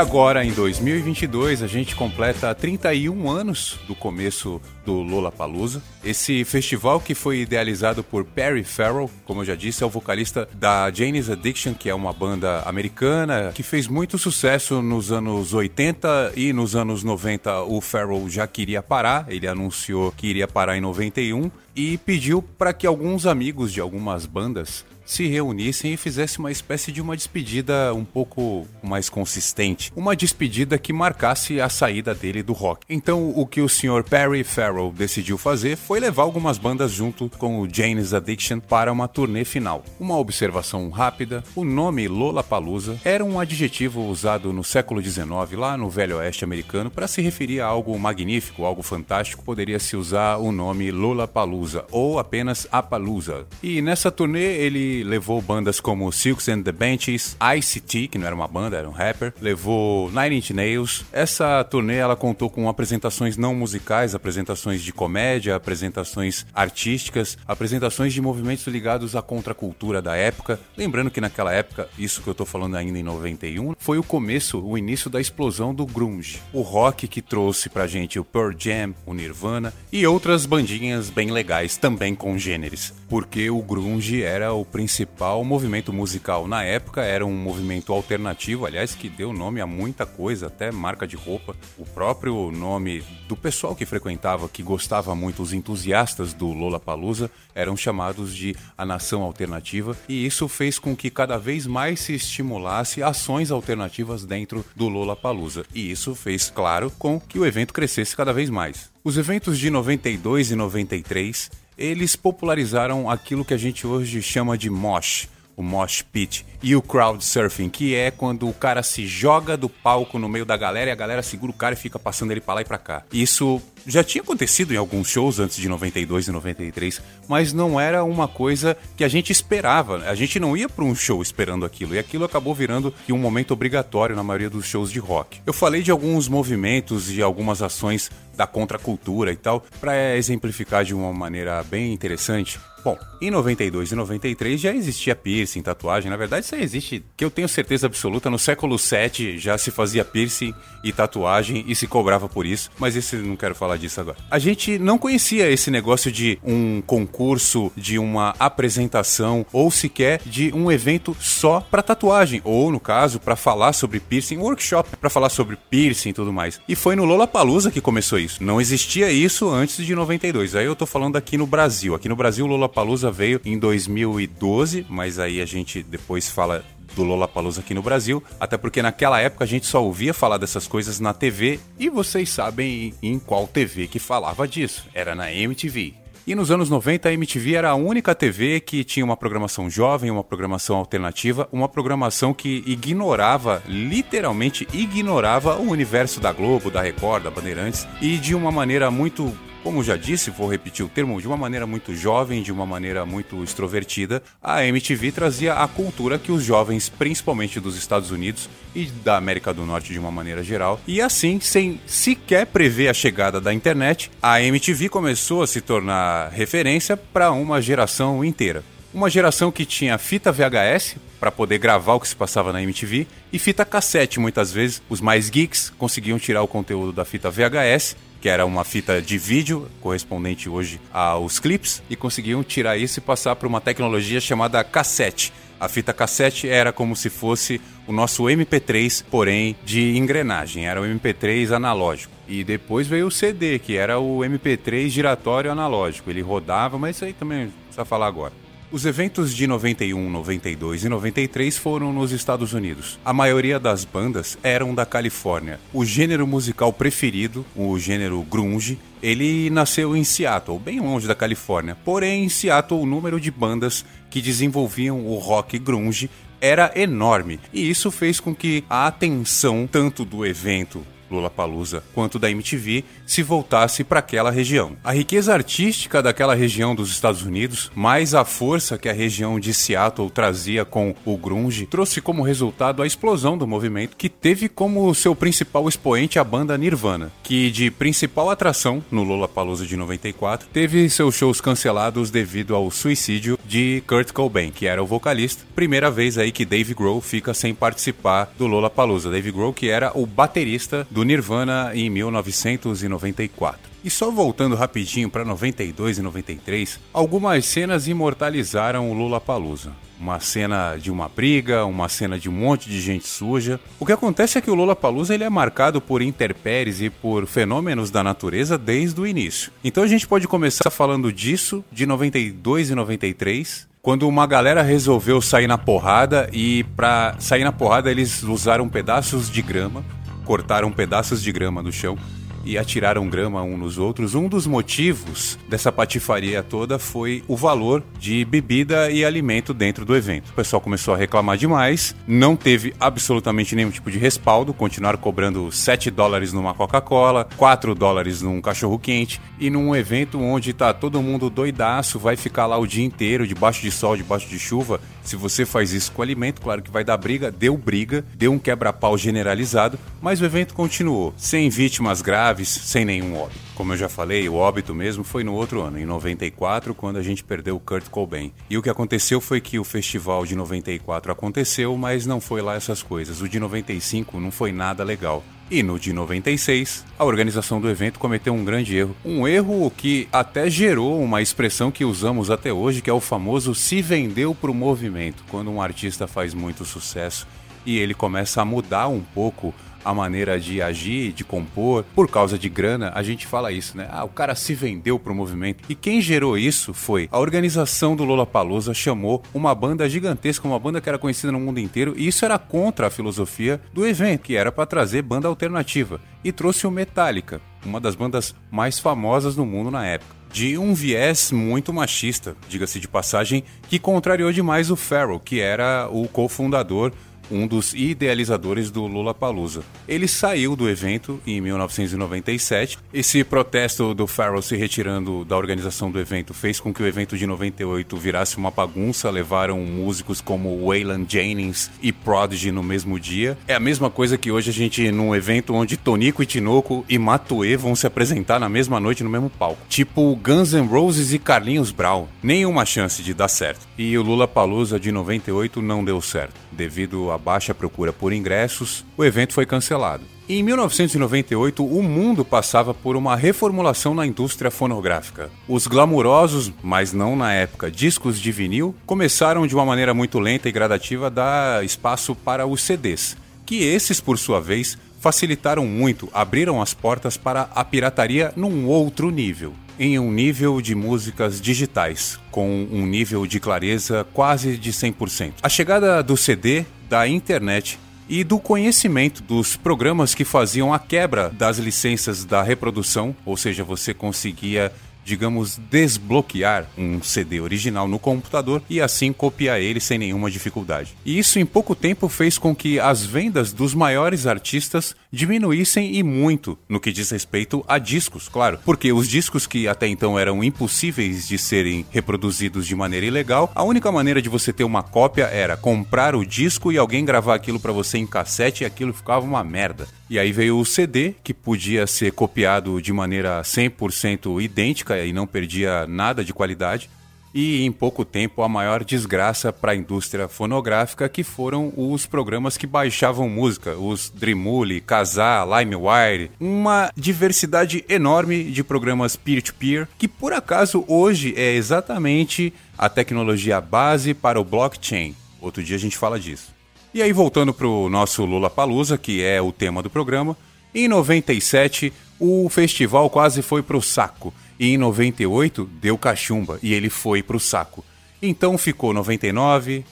Agora, 0.00 0.42
em 0.42 0.50
2022, 0.50 1.62
a 1.62 1.66
gente 1.66 1.94
completa 1.94 2.54
31 2.54 3.30
anos 3.30 3.78
do 3.86 3.94
começo 3.94 4.58
do 4.82 4.94
Lollapalooza. 4.94 5.82
Esse 6.02 6.42
festival 6.42 6.98
que 7.00 7.14
foi 7.14 7.40
idealizado 7.40 8.02
por 8.02 8.24
Perry 8.24 8.64
Farrell, 8.64 9.10
como 9.26 9.42
eu 9.42 9.44
já 9.44 9.54
disse, 9.54 9.82
é 9.82 9.86
o 9.86 9.90
vocalista 9.90 10.48
da 10.54 10.90
Jane's 10.90 11.28
Addiction, 11.28 11.74
que 11.74 11.90
é 11.90 11.94
uma 11.94 12.14
banda 12.14 12.62
americana 12.62 13.52
que 13.54 13.62
fez 13.62 13.86
muito 13.86 14.16
sucesso 14.16 14.80
nos 14.80 15.12
anos 15.12 15.52
80 15.52 16.32
e 16.34 16.50
nos 16.54 16.74
anos 16.74 17.04
90 17.04 17.64
o 17.64 17.82
Farrell 17.82 18.26
já 18.30 18.46
queria 18.46 18.82
parar, 18.82 19.26
ele 19.28 19.46
anunciou 19.46 20.12
que 20.12 20.26
iria 20.26 20.48
parar 20.48 20.78
em 20.78 20.80
91 20.80 21.50
e 21.76 21.98
pediu 21.98 22.40
para 22.40 22.72
que 22.72 22.86
alguns 22.86 23.26
amigos 23.26 23.70
de 23.70 23.80
algumas 23.80 24.24
bandas 24.24 24.84
se 25.04 25.26
reunissem 25.26 25.92
e 25.92 25.96
fizessem 25.96 26.38
uma 26.38 26.50
espécie 26.50 26.92
de 26.92 27.00
uma 27.00 27.16
despedida 27.16 27.92
um 27.94 28.04
pouco 28.04 28.66
mais 28.82 29.08
consistente. 29.08 29.92
Uma 29.94 30.16
despedida 30.16 30.78
que 30.78 30.92
marcasse 30.92 31.60
a 31.60 31.68
saída 31.68 32.14
dele 32.14 32.42
do 32.42 32.52
rock. 32.52 32.84
Então, 32.88 33.30
o 33.30 33.46
que 33.46 33.60
o 33.60 33.68
Sr. 33.68 34.04
Perry 34.08 34.44
Farrell 34.44 34.92
decidiu 34.96 35.36
fazer 35.36 35.76
foi 35.76 36.00
levar 36.00 36.22
algumas 36.22 36.58
bandas 36.58 36.92
junto 36.92 37.28
com 37.38 37.60
o 37.60 37.68
Jane's 37.72 38.14
Addiction 38.14 38.60
para 38.60 38.92
uma 38.92 39.08
turnê 39.08 39.44
final. 39.44 39.84
Uma 39.98 40.16
observação 40.16 40.88
rápida: 40.90 41.42
o 41.54 41.64
nome 41.64 42.06
Lollapalooza 42.08 42.98
era 43.04 43.24
um 43.24 43.40
adjetivo 43.40 44.06
usado 44.06 44.52
no 44.52 44.64
século 44.64 45.02
XIX, 45.02 45.26
lá 45.56 45.76
no 45.76 45.90
Velho 45.90 46.18
Oeste 46.18 46.44
americano, 46.44 46.90
para 46.90 47.08
se 47.08 47.20
referir 47.20 47.60
a 47.60 47.66
algo 47.66 47.98
magnífico, 47.98 48.64
algo 48.64 48.82
fantástico. 48.82 49.42
Poderia 49.42 49.78
se 49.78 49.96
usar 49.96 50.36
o 50.36 50.52
nome 50.52 50.90
Lollapalooza 50.90 51.84
ou 51.90 52.18
apenas 52.18 52.66
Apalooza. 52.70 53.46
E 53.62 53.82
nessa 53.82 54.10
turnê 54.10 54.56
ele 54.56 54.99
levou 55.02 55.40
bandas 55.40 55.80
como 55.80 56.10
Silks 56.12 56.48
and 56.48 56.62
the 56.62 56.72
Benches, 56.72 57.36
ICT, 57.40 58.08
que 58.08 58.18
não 58.18 58.26
era 58.26 58.34
uma 58.34 58.48
banda, 58.48 58.76
era 58.76 58.88
um 58.88 58.92
rapper, 58.92 59.32
levou 59.40 60.10
Nine 60.10 60.36
Inch 60.38 60.50
Nails. 60.50 61.04
Essa 61.12 61.62
turnê 61.64 61.96
ela 61.96 62.16
contou 62.16 62.50
com 62.50 62.68
apresentações 62.68 63.36
não 63.36 63.54
musicais, 63.54 64.14
apresentações 64.14 64.82
de 64.82 64.92
comédia, 64.92 65.56
apresentações 65.56 66.46
artísticas, 66.54 67.36
apresentações 67.46 68.12
de 68.12 68.20
movimentos 68.20 68.66
ligados 68.66 69.16
à 69.16 69.22
contracultura 69.22 70.00
da 70.02 70.16
época. 70.16 70.60
Lembrando 70.76 71.10
que 71.10 71.20
naquela 71.20 71.52
época, 71.52 71.88
isso 71.98 72.22
que 72.22 72.28
eu 72.28 72.34
tô 72.34 72.44
falando 72.44 72.76
ainda 72.76 72.98
em 72.98 73.02
91, 73.02 73.74
foi 73.78 73.98
o 73.98 74.02
começo, 74.02 74.60
o 74.60 74.76
início 74.76 75.10
da 75.10 75.20
explosão 75.20 75.74
do 75.74 75.86
grunge. 75.86 76.40
O 76.52 76.62
rock 76.62 77.08
que 77.08 77.22
trouxe 77.22 77.68
pra 77.68 77.86
gente 77.86 78.18
o 78.18 78.24
Pearl 78.24 78.52
Jam, 78.56 78.94
o 79.06 79.14
Nirvana 79.14 79.72
e 79.92 80.06
outras 80.06 80.46
bandinhas 80.46 81.10
bem 81.10 81.30
legais 81.30 81.76
também 81.76 82.14
congêneres, 82.14 82.92
porque 83.08 83.50
o 83.50 83.62
grunge 83.62 84.22
era 84.22 84.52
o 84.52 84.64
principal 84.80 85.44
movimento 85.44 85.92
musical 85.92 86.48
na 86.48 86.64
época, 86.64 87.02
era 87.02 87.26
um 87.26 87.36
movimento 87.36 87.92
alternativo, 87.92 88.64
aliás, 88.64 88.94
que 88.94 89.10
deu 89.10 89.30
nome 89.30 89.60
a 89.60 89.66
muita 89.66 90.06
coisa, 90.06 90.46
até 90.46 90.72
marca 90.72 91.06
de 91.06 91.16
roupa. 91.16 91.54
O 91.76 91.84
próprio 91.84 92.50
nome 92.50 93.02
do 93.28 93.36
pessoal 93.36 93.76
que 93.76 93.84
frequentava, 93.84 94.48
que 94.48 94.62
gostava 94.62 95.14
muito, 95.14 95.42
os 95.42 95.52
entusiastas 95.52 96.32
do 96.32 96.46
Lollapalooza, 96.46 97.30
eram 97.54 97.76
chamados 97.76 98.34
de 98.34 98.56
a 98.76 98.86
nação 98.86 99.20
alternativa, 99.20 99.94
e 100.08 100.24
isso 100.24 100.48
fez 100.48 100.78
com 100.78 100.96
que 100.96 101.10
cada 101.10 101.36
vez 101.36 101.66
mais 101.66 102.00
se 102.00 102.14
estimulasse 102.14 103.02
ações 103.02 103.50
alternativas 103.50 104.24
dentro 104.24 104.64
do 104.74 104.88
Lollapalooza. 104.88 105.66
E 105.74 105.90
isso 105.90 106.14
fez, 106.14 106.48
claro, 106.48 106.90
com 106.98 107.20
que 107.20 107.38
o 107.38 107.44
evento 107.44 107.74
crescesse 107.74 108.16
cada 108.16 108.32
vez 108.32 108.48
mais. 108.48 108.90
Os 109.04 109.18
eventos 109.18 109.58
de 109.58 109.68
92 109.68 110.50
e 110.50 110.54
93 110.54 111.50
eles 111.80 112.14
popularizaram 112.14 113.08
aquilo 113.08 113.44
que 113.44 113.54
a 113.54 113.58
gente 113.58 113.86
hoje 113.86 114.20
chama 114.20 114.56
de 114.58 114.68
mosh, 114.68 115.28
o 115.56 115.62
mosh 115.62 116.02
pit, 116.02 116.44
e 116.62 116.76
o 116.76 116.82
crowd 116.82 117.24
surfing, 117.24 117.70
que 117.70 117.94
é 117.94 118.10
quando 118.10 118.46
o 118.46 118.52
cara 118.52 118.82
se 118.82 119.06
joga 119.06 119.56
do 119.56 119.68
palco 119.68 120.18
no 120.18 120.28
meio 120.28 120.44
da 120.44 120.58
galera 120.58 120.90
e 120.90 120.92
a 120.92 120.96
galera 120.96 121.22
segura 121.22 121.50
o 121.50 121.54
cara 121.54 121.72
e 121.72 121.78
fica 121.78 121.98
passando 121.98 122.32
ele 122.32 122.40
pra 122.40 122.54
lá 122.54 122.60
e 122.60 122.64
pra 122.66 122.76
cá. 122.76 123.02
Isso 123.10 123.60
já 123.86 124.02
tinha 124.02 124.22
acontecido 124.22 124.72
em 124.72 124.76
alguns 124.76 125.08
shows 125.08 125.38
antes 125.38 125.56
de 125.56 125.68
92 125.68 126.28
e 126.28 126.32
93, 126.32 127.00
mas 127.28 127.52
não 127.52 127.78
era 127.80 128.04
uma 128.04 128.28
coisa 128.28 128.76
que 128.96 129.04
a 129.04 129.08
gente 129.08 129.30
esperava. 129.30 129.98
A 130.08 130.14
gente 130.14 130.38
não 130.38 130.56
ia 130.56 130.68
para 130.68 130.84
um 130.84 130.94
show 130.94 131.20
esperando 131.22 131.64
aquilo, 131.64 131.94
e 131.94 131.98
aquilo 131.98 132.24
acabou 132.24 132.54
virando 132.54 132.92
um 133.10 133.18
momento 133.18 133.52
obrigatório 133.52 134.16
na 134.16 134.22
maioria 134.22 134.50
dos 134.50 134.66
shows 134.66 134.90
de 134.90 134.98
rock. 134.98 135.40
Eu 135.46 135.52
falei 135.52 135.82
de 135.82 135.90
alguns 135.90 136.28
movimentos 136.28 137.10
e 137.10 137.22
algumas 137.22 137.62
ações 137.62 138.10
da 138.40 138.46
contracultura 138.46 139.32
e 139.32 139.36
tal, 139.36 139.64
para 139.80 140.16
exemplificar 140.16 140.84
de 140.84 140.94
uma 140.94 141.12
maneira 141.12 141.62
bem 141.62 141.92
interessante. 141.92 142.58
Bom, 142.82 142.98
em 143.20 143.30
92 143.30 143.92
e 143.92 143.94
93 143.94 144.58
já 144.58 144.74
existia 144.74 145.14
piercing, 145.14 145.60
tatuagem. 145.60 146.10
Na 146.10 146.16
verdade, 146.16 146.46
isso 146.46 146.56
existe, 146.56 147.04
que 147.14 147.22
eu 147.22 147.30
tenho 147.30 147.46
certeza 147.46 147.86
absoluta. 147.86 148.30
No 148.30 148.38
século 148.38 148.78
7 148.78 149.38
já 149.38 149.58
se 149.58 149.70
fazia 149.70 150.02
piercing 150.02 150.54
e 150.82 150.90
tatuagem 150.90 151.62
e 151.68 151.74
se 151.74 151.86
cobrava 151.86 152.26
por 152.26 152.46
isso. 152.46 152.70
Mas 152.78 152.96
esse 152.96 153.16
não 153.16 153.36
quero 153.36 153.54
falar 153.54 153.69
disso 153.76 154.00
agora. 154.00 154.16
A 154.30 154.38
gente 154.38 154.78
não 154.78 154.98
conhecia 154.98 155.50
esse 155.50 155.70
negócio 155.70 156.10
de 156.10 156.38
um 156.44 156.80
concurso, 156.80 157.72
de 157.76 157.98
uma 157.98 158.34
apresentação 158.38 159.44
ou 159.52 159.70
sequer 159.70 160.20
de 160.24 160.52
um 160.54 160.70
evento 160.70 161.16
só 161.20 161.60
para 161.60 161.82
tatuagem, 161.82 162.40
ou 162.44 162.70
no 162.70 162.80
caso, 162.80 163.20
para 163.20 163.36
falar 163.36 163.72
sobre 163.72 164.00
piercing, 164.00 164.38
workshop 164.38 164.90
para 164.96 165.10
falar 165.10 165.28
sobre 165.28 165.56
piercing 165.56 166.10
e 166.10 166.12
tudo 166.12 166.32
mais. 166.32 166.60
E 166.68 166.74
foi 166.74 166.94
no 166.96 167.04
Lollapalooza 167.04 167.70
que 167.70 167.80
começou 167.80 168.18
isso. 168.18 168.42
Não 168.42 168.60
existia 168.60 169.10
isso 169.10 169.48
antes 169.48 169.84
de 169.84 169.94
92. 169.94 170.54
Aí 170.54 170.66
eu 170.66 170.76
tô 170.76 170.86
falando 170.86 171.16
aqui 171.16 171.36
no 171.36 171.46
Brasil. 171.46 171.94
Aqui 171.94 172.08
no 172.08 172.16
Brasil 172.16 172.44
o 172.44 172.48
Lollapalooza 172.48 173.10
veio 173.10 173.40
em 173.44 173.58
2012, 173.58 174.86
mas 174.88 175.18
aí 175.18 175.40
a 175.40 175.46
gente 175.46 175.82
depois 175.82 176.28
fala 176.28 176.64
do 177.00 177.04
Lollapalooza 177.04 177.60
aqui 177.60 177.72
no 177.72 177.82
Brasil, 177.82 178.22
até 178.38 178.56
porque 178.56 178.82
naquela 178.82 179.20
época 179.20 179.44
a 179.44 179.46
gente 179.46 179.66
só 179.66 179.82
ouvia 179.82 180.12
falar 180.12 180.36
dessas 180.36 180.68
coisas 180.68 181.00
na 181.00 181.14
TV 181.14 181.58
e 181.78 181.88
vocês 181.88 182.28
sabem 182.30 182.94
em 183.02 183.18
qual 183.18 183.46
TV 183.46 183.86
que 183.86 183.98
falava 183.98 184.46
disso. 184.46 184.86
Era 184.94 185.14
na 185.14 185.32
MTV. 185.32 185.94
E 186.26 186.34
nos 186.34 186.50
anos 186.50 186.68
90 186.68 187.08
a 187.08 187.12
MTV 187.12 187.54
era 187.54 187.70
a 187.70 187.74
única 187.74 188.14
TV 188.14 188.60
que 188.60 188.84
tinha 188.84 189.04
uma 189.04 189.16
programação 189.16 189.70
jovem, 189.70 190.10
uma 190.10 190.22
programação 190.22 190.76
alternativa, 190.76 191.48
uma 191.50 191.68
programação 191.68 192.34
que 192.34 192.62
ignorava, 192.66 193.62
literalmente 193.66 194.68
ignorava 194.72 195.56
o 195.56 195.70
universo 195.70 196.20
da 196.20 196.30
Globo, 196.32 196.70
da 196.70 196.82
Record, 196.82 197.24
da 197.24 197.30
Bandeirantes 197.30 197.88
e 198.00 198.18
de 198.18 198.34
uma 198.34 198.52
maneira 198.52 198.90
muito 198.90 199.34
como 199.62 199.84
já 199.84 199.96
disse, 199.96 200.30
vou 200.30 200.50
repetir 200.50 200.84
o 200.84 200.88
termo, 200.88 201.20
de 201.20 201.26
uma 201.26 201.36
maneira 201.36 201.66
muito 201.66 201.94
jovem, 201.94 202.42
de 202.42 202.52
uma 202.52 202.66
maneira 202.66 203.04
muito 203.04 203.42
extrovertida, 203.42 204.22
a 204.42 204.64
MTV 204.64 205.12
trazia 205.12 205.54
a 205.54 205.68
cultura 205.68 206.18
que 206.18 206.32
os 206.32 206.42
jovens, 206.44 206.88
principalmente 206.88 207.60
dos 207.60 207.76
Estados 207.76 208.10
Unidos 208.10 208.48
e 208.74 208.86
da 208.86 209.16
América 209.16 209.52
do 209.52 209.64
Norte 209.64 209.92
de 209.92 209.98
uma 209.98 210.10
maneira 210.10 210.42
geral, 210.42 210.80
e 210.86 211.00
assim, 211.00 211.40
sem 211.40 211.80
sequer 211.86 212.46
prever 212.46 212.88
a 212.88 212.94
chegada 212.94 213.40
da 213.40 213.52
internet, 213.52 214.10
a 214.22 214.42
MTV 214.42 214.88
começou 214.88 215.42
a 215.42 215.46
se 215.46 215.60
tornar 215.60 216.30
referência 216.30 216.96
para 216.96 217.30
uma 217.32 217.60
geração 217.60 218.24
inteira. 218.24 218.64
Uma 218.92 219.08
geração 219.08 219.52
que 219.52 219.64
tinha 219.64 219.96
fita 219.98 220.32
VHS 220.32 220.96
para 221.20 221.30
poder 221.30 221.58
gravar 221.58 221.94
o 221.94 222.00
que 222.00 222.08
se 222.08 222.16
passava 222.16 222.52
na 222.52 222.62
MTV 222.62 223.06
e 223.32 223.38
fita 223.38 223.64
cassete, 223.64 224.18
muitas 224.18 224.50
vezes. 224.50 224.82
Os 224.88 225.00
mais 225.00 225.30
geeks 225.30 225.70
conseguiam 225.78 226.18
tirar 226.18 226.42
o 226.42 226.48
conteúdo 226.48 226.92
da 226.92 227.04
fita 227.04 227.30
VHS 227.30 227.94
que 228.20 228.28
era 228.28 228.44
uma 228.44 228.64
fita 228.64 229.00
de 229.00 229.16
vídeo 229.16 229.68
correspondente 229.80 230.48
hoje 230.48 230.80
aos 230.92 231.38
clips, 231.38 231.82
e 231.88 231.96
conseguiam 231.96 232.42
tirar 232.42 232.76
isso 232.76 232.98
e 232.98 233.02
passar 233.02 233.34
para 233.36 233.48
uma 233.48 233.60
tecnologia 233.60 234.20
chamada 234.20 234.62
cassete. 234.62 235.32
A 235.58 235.68
fita 235.68 235.92
cassete 235.92 236.48
era 236.48 236.72
como 236.72 236.96
se 236.96 237.10
fosse 237.10 237.60
o 237.86 237.92
nosso 237.92 238.24
MP3, 238.24 239.04
porém 239.10 239.56
de 239.64 239.96
engrenagem, 239.96 240.66
era 240.66 240.80
o 240.80 240.84
MP3 240.84 241.50
analógico. 241.54 242.12
E 242.26 242.42
depois 242.44 242.86
veio 242.86 243.08
o 243.08 243.10
CD, 243.10 243.58
que 243.58 243.76
era 243.76 243.98
o 243.98 244.20
MP3 244.20 244.88
giratório 244.88 245.50
analógico. 245.50 246.08
Ele 246.08 246.22
rodava, 246.22 246.78
mas 246.78 246.96
isso 246.96 247.04
aí 247.04 247.12
também 247.12 247.52
precisa 247.66 247.84
falar 247.84 248.06
agora. 248.06 248.32
Os 248.72 248.86
eventos 248.86 249.34
de 249.34 249.48
91, 249.48 250.08
92 250.08 250.84
e 250.84 250.88
93 250.88 251.56
foram 251.58 251.92
nos 251.92 252.12
Estados 252.12 252.52
Unidos. 252.52 253.00
A 253.04 253.12
maioria 253.12 253.58
das 253.58 253.84
bandas 253.84 254.38
eram 254.44 254.72
da 254.72 254.86
Califórnia. 254.86 255.58
O 255.72 255.84
gênero 255.84 256.24
musical 256.24 256.72
preferido, 256.72 257.44
o 257.56 257.76
gênero 257.80 258.22
grunge, 258.22 258.78
ele 259.02 259.50
nasceu 259.50 259.96
em 259.96 260.04
Seattle, 260.04 260.60
bem 260.60 260.78
longe 260.78 261.08
da 261.08 261.16
Califórnia. 261.16 261.76
Porém, 261.84 262.22
em 262.22 262.28
Seattle 262.28 262.80
o 262.80 262.86
número 262.86 263.20
de 263.20 263.32
bandas 263.32 263.84
que 264.08 264.22
desenvolviam 264.22 265.04
o 265.04 265.16
rock 265.16 265.58
grunge 265.58 266.08
era 266.40 266.70
enorme, 266.76 267.40
e 267.52 267.68
isso 267.68 267.90
fez 267.90 268.20
com 268.20 268.32
que 268.32 268.64
a 268.70 268.86
atenção 268.86 269.68
tanto 269.70 270.04
do 270.04 270.24
evento 270.24 270.86
Lollapalooza 271.10 271.82
quanto 271.94 272.18
da 272.18 272.30
MTV 272.30 272.84
se 273.06 273.22
voltasse 273.22 273.82
para 273.84 273.98
aquela 273.98 274.30
região. 274.30 274.76
A 274.84 274.92
riqueza 274.92 275.32
artística 275.32 276.02
daquela 276.02 276.34
região 276.34 276.74
dos 276.74 276.90
Estados 276.90 277.22
Unidos, 277.22 277.70
mais 277.74 278.14
a 278.14 278.24
força 278.24 278.78
que 278.78 278.88
a 278.88 278.92
região 278.92 279.40
de 279.40 279.52
Seattle 279.52 280.10
trazia 280.10 280.64
com 280.64 280.94
o 281.04 281.16
grunge, 281.16 281.66
trouxe 281.66 282.00
como 282.00 282.22
resultado 282.22 282.82
a 282.82 282.86
explosão 282.86 283.36
do 283.36 283.46
movimento 283.46 283.96
que 283.96 284.08
teve 284.08 284.48
como 284.48 284.94
seu 284.94 285.14
principal 285.14 285.68
expoente 285.68 286.18
a 286.18 286.24
banda 286.24 286.56
Nirvana, 286.56 287.12
que 287.22 287.50
de 287.50 287.70
principal 287.70 288.30
atração 288.30 288.82
no 288.90 289.02
Lollapalooza 289.02 289.66
de 289.66 289.76
94 289.76 290.48
teve 290.52 290.88
seus 290.88 291.14
shows 291.14 291.40
cancelados 291.40 292.10
devido 292.10 292.54
ao 292.54 292.70
suicídio 292.70 293.38
de 293.46 293.82
Kurt 293.86 294.12
Cobain, 294.12 294.50
que 294.50 294.66
era 294.66 294.82
o 294.82 294.86
vocalista. 294.86 295.44
Primeira 295.54 295.90
vez 295.90 296.18
aí 296.18 296.32
que 296.32 296.44
Dave 296.44 296.74
Grohl 296.74 297.00
fica 297.00 297.34
sem 297.34 297.54
participar 297.54 298.32
do 298.38 298.46
Lollapalooza. 298.46 299.10
Dave 299.10 299.30
Grohl 299.30 299.52
que 299.52 299.68
era 299.68 299.92
o 299.94 300.06
baterista 300.06 300.86
do 300.90 300.99
Nirvana 301.04 301.72
em 301.74 301.88
1994. 301.88 303.70
E 303.82 303.88
só 303.88 304.10
voltando 304.10 304.54
rapidinho 304.54 305.08
para 305.08 305.24
92 305.24 305.98
e 305.98 306.02
93, 306.02 306.78
algumas 306.92 307.46
cenas 307.46 307.88
imortalizaram 307.88 308.90
o 308.90 308.94
Lollapalooza. 308.94 309.72
Uma 309.98 310.20
cena 310.20 310.76
de 310.76 310.90
uma 310.90 311.08
briga, 311.08 311.64
uma 311.64 311.88
cena 311.88 312.18
de 312.18 312.28
um 312.28 312.32
monte 312.32 312.68
de 312.68 312.80
gente 312.80 313.06
suja. 313.06 313.58
O 313.78 313.86
que 313.86 313.92
acontece 313.92 314.36
é 314.36 314.40
que 314.40 314.50
o 314.50 314.54
Lollapalooza 314.54 315.14
ele 315.14 315.24
é 315.24 315.30
marcado 315.30 315.80
por 315.80 316.02
interpéries 316.02 316.80
e 316.80 316.90
por 316.90 317.26
fenômenos 317.26 317.90
da 317.90 318.02
natureza 318.02 318.58
desde 318.58 319.00
o 319.00 319.06
início. 319.06 319.50
Então 319.64 319.82
a 319.82 319.88
gente 319.88 320.06
pode 320.06 320.28
começar 320.28 320.70
falando 320.70 321.12
disso 321.12 321.64
de 321.72 321.86
92 321.86 322.70
e 322.70 322.74
93, 322.74 323.68
quando 323.82 324.06
uma 324.06 324.26
galera 324.26 324.62
resolveu 324.62 325.22
sair 325.22 325.46
na 325.46 325.56
porrada 325.56 326.28
e 326.32 326.64
para 326.76 327.16
sair 327.18 327.44
na 327.44 327.52
porrada 327.52 327.90
eles 327.90 328.22
usaram 328.22 328.68
pedaços 328.68 329.30
de 329.30 329.40
grama 329.40 329.82
cortaram 330.30 330.70
pedaços 330.70 331.20
de 331.20 331.32
grama 331.32 331.60
do 331.60 331.72
chão 331.72 331.98
e 332.44 332.58
atiraram 332.58 333.08
grama 333.08 333.42
um 333.42 333.56
nos 333.56 333.78
outros. 333.78 334.14
Um 334.14 334.28
dos 334.28 334.46
motivos 334.46 335.38
dessa 335.48 335.70
patifaria 335.70 336.42
toda 336.42 336.78
foi 336.78 337.22
o 337.28 337.36
valor 337.36 337.82
de 337.98 338.24
bebida 338.24 338.90
e 338.90 339.04
alimento 339.04 339.52
dentro 339.52 339.84
do 339.84 339.96
evento. 339.96 340.30
O 340.30 340.34
pessoal 340.34 340.60
começou 340.60 340.94
a 340.94 340.96
reclamar 340.96 341.36
demais, 341.36 341.94
não 342.06 342.36
teve 342.36 342.74
absolutamente 342.80 343.54
nenhum 343.54 343.70
tipo 343.70 343.90
de 343.90 343.98
respaldo, 343.98 344.52
continuaram 344.52 344.98
cobrando 344.98 345.50
7 345.50 345.90
dólares 345.90 346.32
numa 346.32 346.54
Coca-Cola, 346.54 347.28
4 347.36 347.74
dólares 347.74 348.22
num 348.22 348.40
cachorro-quente 348.40 349.20
e 349.38 349.50
num 349.50 349.74
evento 349.74 350.20
onde 350.20 350.52
tá 350.52 350.72
todo 350.72 351.02
mundo 351.02 351.30
doidaço, 351.30 351.98
vai 351.98 352.16
ficar 352.16 352.46
lá 352.46 352.58
o 352.58 352.66
dia 352.66 352.84
inteiro, 352.84 353.26
debaixo 353.26 353.62
de 353.62 353.70
sol, 353.70 353.96
debaixo 353.96 354.28
de 354.28 354.38
chuva. 354.38 354.80
Se 355.02 355.16
você 355.16 355.46
faz 355.46 355.72
isso 355.72 355.92
com 355.92 356.02
alimento, 356.02 356.40
claro 356.40 356.62
que 356.62 356.70
vai 356.70 356.84
dar 356.84 356.96
briga, 356.96 357.30
deu 357.30 357.56
briga, 357.56 358.04
deu 358.14 358.32
um 358.32 358.38
quebra-pau 358.38 358.96
generalizado, 358.96 359.78
mas 360.00 360.20
o 360.20 360.24
evento 360.24 360.54
continuou, 360.54 361.14
sem 361.16 361.48
vítimas 361.48 362.02
graves, 362.30 362.48
sem 362.48 362.84
nenhum 362.84 363.16
óbito. 363.16 363.40
Como 363.56 363.72
eu 363.72 363.76
já 363.76 363.88
falei, 363.88 364.28
o 364.28 364.34
óbito 364.34 364.74
mesmo 364.74 365.02
foi 365.02 365.24
no 365.24 365.34
outro 365.34 365.60
ano, 365.60 365.78
em 365.78 365.84
94, 365.84 366.74
quando 366.74 366.96
a 366.96 367.02
gente 367.02 367.24
perdeu 367.24 367.56
o 367.56 367.60
Kurt 367.60 367.88
Cobain. 367.88 368.32
E 368.48 368.56
o 368.56 368.62
que 368.62 368.70
aconteceu 368.70 369.20
foi 369.20 369.40
que 369.40 369.58
o 369.58 369.64
festival 369.64 370.24
de 370.24 370.36
94 370.36 371.10
aconteceu, 371.10 371.76
mas 371.76 372.06
não 372.06 372.20
foi 372.20 372.40
lá 372.40 372.54
essas 372.54 372.82
coisas. 372.82 373.20
O 373.20 373.28
de 373.28 373.40
95 373.40 374.20
não 374.20 374.30
foi 374.30 374.52
nada 374.52 374.84
legal. 374.84 375.24
E 375.50 375.64
no 375.64 375.80
de 375.80 375.92
96, 375.92 376.84
a 376.96 377.04
organização 377.04 377.60
do 377.60 377.68
evento 377.68 377.98
cometeu 377.98 378.32
um 378.32 378.44
grande 378.44 378.76
erro. 378.76 378.94
Um 379.04 379.26
erro 379.26 379.70
que 379.76 380.08
até 380.12 380.48
gerou 380.48 381.02
uma 381.02 381.20
expressão 381.20 381.72
que 381.72 381.84
usamos 381.84 382.30
até 382.30 382.52
hoje, 382.52 382.80
que 382.80 382.88
é 382.88 382.92
o 382.92 383.00
famoso 383.00 383.52
se 383.52 383.82
vendeu 383.82 384.32
para 384.32 384.50
o 384.50 384.54
movimento. 384.54 385.24
Quando 385.28 385.50
um 385.50 385.60
artista 385.60 386.06
faz 386.06 386.32
muito 386.32 386.64
sucesso 386.64 387.26
e 387.66 387.78
ele 387.78 387.94
começa 387.94 388.40
a 388.40 388.44
mudar 388.44 388.86
um 388.86 389.00
pouco 389.00 389.52
a 389.84 389.94
maneira 389.94 390.38
de 390.38 390.60
agir, 390.62 391.12
de 391.12 391.24
compor, 391.24 391.84
por 391.94 392.08
causa 392.08 392.38
de 392.38 392.48
grana, 392.48 392.92
a 392.94 393.02
gente 393.02 393.26
fala 393.26 393.52
isso, 393.52 393.76
né? 393.76 393.88
Ah, 393.90 394.04
o 394.04 394.08
cara 394.08 394.34
se 394.34 394.54
vendeu 394.54 394.98
pro 394.98 395.14
movimento. 395.14 395.64
E 395.68 395.74
quem 395.74 396.00
gerou 396.00 396.36
isso 396.36 396.72
foi 396.72 397.08
a 397.10 397.18
organização 397.18 397.96
do 397.96 398.04
Lollapalooza 398.04 398.74
chamou 398.74 399.22
uma 399.32 399.54
banda 399.54 399.88
gigantesca, 399.88 400.46
uma 400.46 400.58
banda 400.58 400.80
que 400.80 400.88
era 400.88 400.98
conhecida 400.98 401.32
no 401.32 401.40
mundo 401.40 401.60
inteiro, 401.60 401.94
e 401.96 402.06
isso 402.06 402.24
era 402.24 402.38
contra 402.38 402.86
a 402.86 402.90
filosofia 402.90 403.60
do 403.72 403.86
evento, 403.86 404.22
que 404.22 404.36
era 404.36 404.52
para 404.52 404.66
trazer 404.66 405.02
banda 405.02 405.28
alternativa. 405.28 406.00
E 406.22 406.32
trouxe 406.32 406.66
o 406.66 406.70
Metallica, 406.70 407.40
uma 407.64 407.80
das 407.80 407.94
bandas 407.94 408.34
mais 408.50 408.78
famosas 408.78 409.34
do 409.34 409.46
mundo 409.46 409.70
na 409.70 409.86
época 409.86 410.20
de 410.32 410.56
um 410.56 410.74
viés 410.74 411.32
muito 411.32 411.72
machista, 411.72 412.36
diga-se 412.48 412.78
de 412.78 412.86
passagem, 412.86 413.42
que 413.68 413.78
contrariou 413.78 414.32
demais 414.32 414.70
o 414.70 414.76
Farrell, 414.76 415.18
que 415.18 415.40
era 415.40 415.88
o 415.90 416.06
cofundador 416.06 416.92
um 417.30 417.46
dos 417.46 417.74
idealizadores 417.74 418.70
do 418.70 418.86
Lula 418.86 419.14
Palusa. 419.14 419.62
Ele 419.86 420.08
saiu 420.08 420.56
do 420.56 420.68
evento 420.68 421.20
em 421.26 421.40
1997. 421.40 422.78
Esse 422.92 423.22
protesto 423.24 423.94
do 423.94 424.06
Farrell 424.06 424.42
se 424.42 424.56
retirando 424.56 425.24
da 425.24 425.36
organização 425.36 425.90
do 425.90 426.00
evento 426.00 426.34
fez 426.34 426.60
com 426.60 426.72
que 426.72 426.82
o 426.82 426.86
evento 426.86 427.16
de 427.16 427.26
98 427.26 427.96
virasse 427.96 428.36
uma 428.36 428.50
bagunça. 428.50 429.10
Levaram 429.10 429.60
músicos 429.60 430.20
como 430.20 430.66
Waylon 430.66 431.04
Jennings 431.08 431.70
e 431.82 431.92
Prodigy 431.92 432.50
no 432.50 432.62
mesmo 432.62 432.98
dia. 432.98 433.38
É 433.46 433.54
a 433.54 433.60
mesma 433.60 433.90
coisa 433.90 434.18
que 434.18 434.30
hoje 434.30 434.50
a 434.50 434.52
gente 434.52 434.90
num 434.90 435.14
evento 435.14 435.54
onde 435.54 435.76
Tonico 435.76 436.22
e 436.22 436.26
Tinoco 436.26 436.84
e 436.88 436.98
Matoe 436.98 437.56
vão 437.56 437.74
se 437.74 437.86
apresentar 437.86 438.38
na 438.38 438.48
mesma 438.48 438.80
noite 438.80 439.04
no 439.04 439.10
mesmo 439.10 439.30
palco. 439.30 439.60
Tipo 439.68 440.14
Guns 440.16 440.52
N' 440.52 440.66
Roses 440.66 441.12
e 441.12 441.18
Carlinhos 441.18 441.70
Brown. 441.70 442.06
Nenhuma 442.22 442.64
chance 442.64 443.02
de 443.02 443.14
dar 443.14 443.28
certo. 443.28 443.66
E 443.78 443.96
o 443.96 444.02
Lula 444.02 444.26
Palusa 444.26 444.78
de 444.78 444.90
98 444.90 445.62
não 445.62 445.84
deu 445.84 446.00
certo. 446.00 446.34
Devido 446.52 447.10
à 447.10 447.18
baixa 447.20 447.54
procura 447.54 447.92
por 447.92 448.12
ingressos, 448.12 448.84
o 448.96 449.04
evento 449.04 449.32
foi 449.32 449.46
cancelado. 449.46 450.02
Em 450.28 450.42
1998, 450.42 451.64
o 451.64 451.82
mundo 451.82 452.24
passava 452.24 452.72
por 452.72 452.96
uma 452.96 453.16
reformulação 453.16 453.94
na 453.94 454.06
indústria 454.06 454.50
fonográfica. 454.50 455.30
Os 455.48 455.66
glamurosos, 455.66 456.52
mas 456.62 456.92
não 456.92 457.16
na 457.16 457.32
época, 457.32 457.70
discos 457.70 458.20
de 458.20 458.32
vinil 458.32 458.74
começaram 458.86 459.46
de 459.46 459.54
uma 459.54 459.66
maneira 459.66 459.92
muito 459.92 460.18
lenta 460.18 460.48
e 460.48 460.52
gradativa 460.52 461.08
a 461.08 461.10
dar 461.10 461.64
espaço 461.64 462.14
para 462.14 462.46
os 462.46 462.62
CDs, 462.62 463.16
que 463.44 463.64
esses, 463.64 464.00
por 464.00 464.18
sua 464.18 464.40
vez, 464.40 464.78
facilitaram 465.00 465.66
muito, 465.66 466.08
abriram 466.12 466.62
as 466.62 466.74
portas 466.74 467.16
para 467.16 467.48
a 467.54 467.64
pirataria 467.64 468.32
num 468.36 468.66
outro 468.66 469.10
nível 469.10 469.52
em 469.80 469.98
um 469.98 470.12
nível 470.12 470.60
de 470.60 470.74
músicas 470.74 471.40
digitais, 471.40 472.20
com 472.30 472.68
um 472.70 472.86
nível 472.86 473.26
de 473.26 473.40
clareza 473.40 474.06
quase 474.12 474.58
de 474.58 474.70
100%. 474.70 475.32
A 475.42 475.48
chegada 475.48 476.02
do 476.02 476.18
CD, 476.18 476.66
da 476.90 477.06
internet 477.06 477.78
e 478.08 478.24
do 478.24 478.40
conhecimento 478.40 479.22
dos 479.22 479.56
programas 479.56 480.12
que 480.12 480.24
faziam 480.24 480.74
a 480.74 480.78
quebra 480.80 481.30
das 481.30 481.58
licenças 481.58 482.24
da 482.24 482.42
reprodução, 482.42 483.14
ou 483.24 483.36
seja, 483.36 483.62
você 483.62 483.94
conseguia 483.94 484.72
digamos, 485.04 485.58
desbloquear 485.70 486.66
um 486.76 487.02
CD 487.02 487.40
original 487.40 487.88
no 487.88 487.98
computador 487.98 488.62
e 488.68 488.80
assim 488.80 489.12
copiar 489.12 489.60
ele 489.60 489.80
sem 489.80 489.98
nenhuma 489.98 490.30
dificuldade. 490.30 490.94
E 491.04 491.18
isso 491.18 491.38
em 491.38 491.46
pouco 491.46 491.74
tempo 491.74 492.08
fez 492.08 492.38
com 492.38 492.54
que 492.54 492.78
as 492.78 493.04
vendas 493.04 493.52
dos 493.52 493.74
maiores 493.74 494.26
artistas 494.26 494.94
diminuíssem 495.12 495.96
e 495.96 496.02
muito 496.02 496.58
no 496.68 496.80
que 496.80 496.92
diz 496.92 497.10
respeito 497.10 497.64
a 497.66 497.78
discos, 497.78 498.28
claro, 498.28 498.58
porque 498.64 498.92
os 498.92 499.08
discos 499.08 499.46
que 499.46 499.66
até 499.66 499.86
então 499.86 500.18
eram 500.18 500.42
impossíveis 500.44 501.26
de 501.26 501.36
serem 501.38 501.84
reproduzidos 501.90 502.66
de 502.66 502.76
maneira 502.76 503.06
ilegal, 503.06 503.50
a 503.54 503.62
única 503.62 503.90
maneira 503.90 504.22
de 504.22 504.28
você 504.28 504.52
ter 504.52 504.64
uma 504.64 504.82
cópia 504.82 505.24
era 505.24 505.56
comprar 505.56 506.14
o 506.14 506.24
disco 506.24 506.70
e 506.70 506.78
alguém 506.78 507.04
gravar 507.04 507.34
aquilo 507.34 507.58
para 507.58 507.72
você 507.72 507.98
em 507.98 508.06
cassete 508.06 508.62
e 508.62 508.66
aquilo 508.66 508.92
ficava 508.92 509.24
uma 509.24 509.42
merda. 509.42 509.88
E 510.08 510.18
aí 510.18 510.32
veio 510.32 510.58
o 510.58 510.66
CD, 510.66 511.14
que 511.22 511.32
podia 511.32 511.86
ser 511.86 512.10
copiado 512.12 512.82
de 512.82 512.92
maneira 512.92 513.42
100% 513.42 514.42
idêntica 514.42 514.98
e 515.04 515.12
não 515.12 515.26
perdia 515.26 515.86
nada 515.86 516.24
de 516.24 516.32
qualidade. 516.32 516.88
E 517.32 517.64
em 517.64 517.70
pouco 517.70 518.04
tempo 518.04 518.42
a 518.42 518.48
maior 518.48 518.82
desgraça 518.82 519.52
para 519.52 519.70
a 519.70 519.76
indústria 519.76 520.26
fonográfica 520.26 521.08
que 521.08 521.22
foram 521.22 521.72
os 521.76 522.04
programas 522.04 522.56
que 522.56 522.66
baixavam 522.66 523.28
música, 523.28 523.76
os 523.76 524.10
Dreamule, 524.10 524.80
Kazaa, 524.80 525.44
LimeWire, 525.44 526.32
uma 526.40 526.90
diversidade 526.96 527.84
enorme 527.88 528.44
de 528.44 528.64
programas 528.64 529.14
peer-to-peer 529.14 529.86
que 529.96 530.08
por 530.08 530.32
acaso 530.32 530.84
hoje 530.88 531.32
é 531.36 531.54
exatamente 531.54 532.52
a 532.76 532.88
tecnologia 532.88 533.60
base 533.60 534.12
para 534.12 534.40
o 534.40 534.44
blockchain. 534.44 535.14
Outro 535.40 535.62
dia 535.62 535.76
a 535.76 535.80
gente 535.80 535.96
fala 535.96 536.18
disso. 536.18 536.52
E 536.92 537.00
aí 537.00 537.12
voltando 537.12 537.54
para 537.54 537.68
o 537.68 537.88
nosso 537.88 538.24
Lula 538.24 538.50
Palusa, 538.50 538.98
que 538.98 539.22
é 539.22 539.40
o 539.40 539.52
tema 539.52 539.80
do 539.84 539.88
programa, 539.88 540.36
em 540.74 540.88
97 540.88 541.92
o 542.18 542.48
festival 542.48 543.08
quase 543.08 543.40
foi 543.40 543.62
pro 543.62 543.80
saco 543.80 544.34
e 544.60 544.74
em 544.74 544.76
98 544.76 545.64
deu 545.80 545.96
cachumba 545.96 546.58
e 546.62 546.74
ele 546.74 546.90
foi 546.90 547.22
pro 547.22 547.40
saco. 547.40 547.82
Então 548.20 548.58
ficou 548.58 548.92
99, 548.92 549.82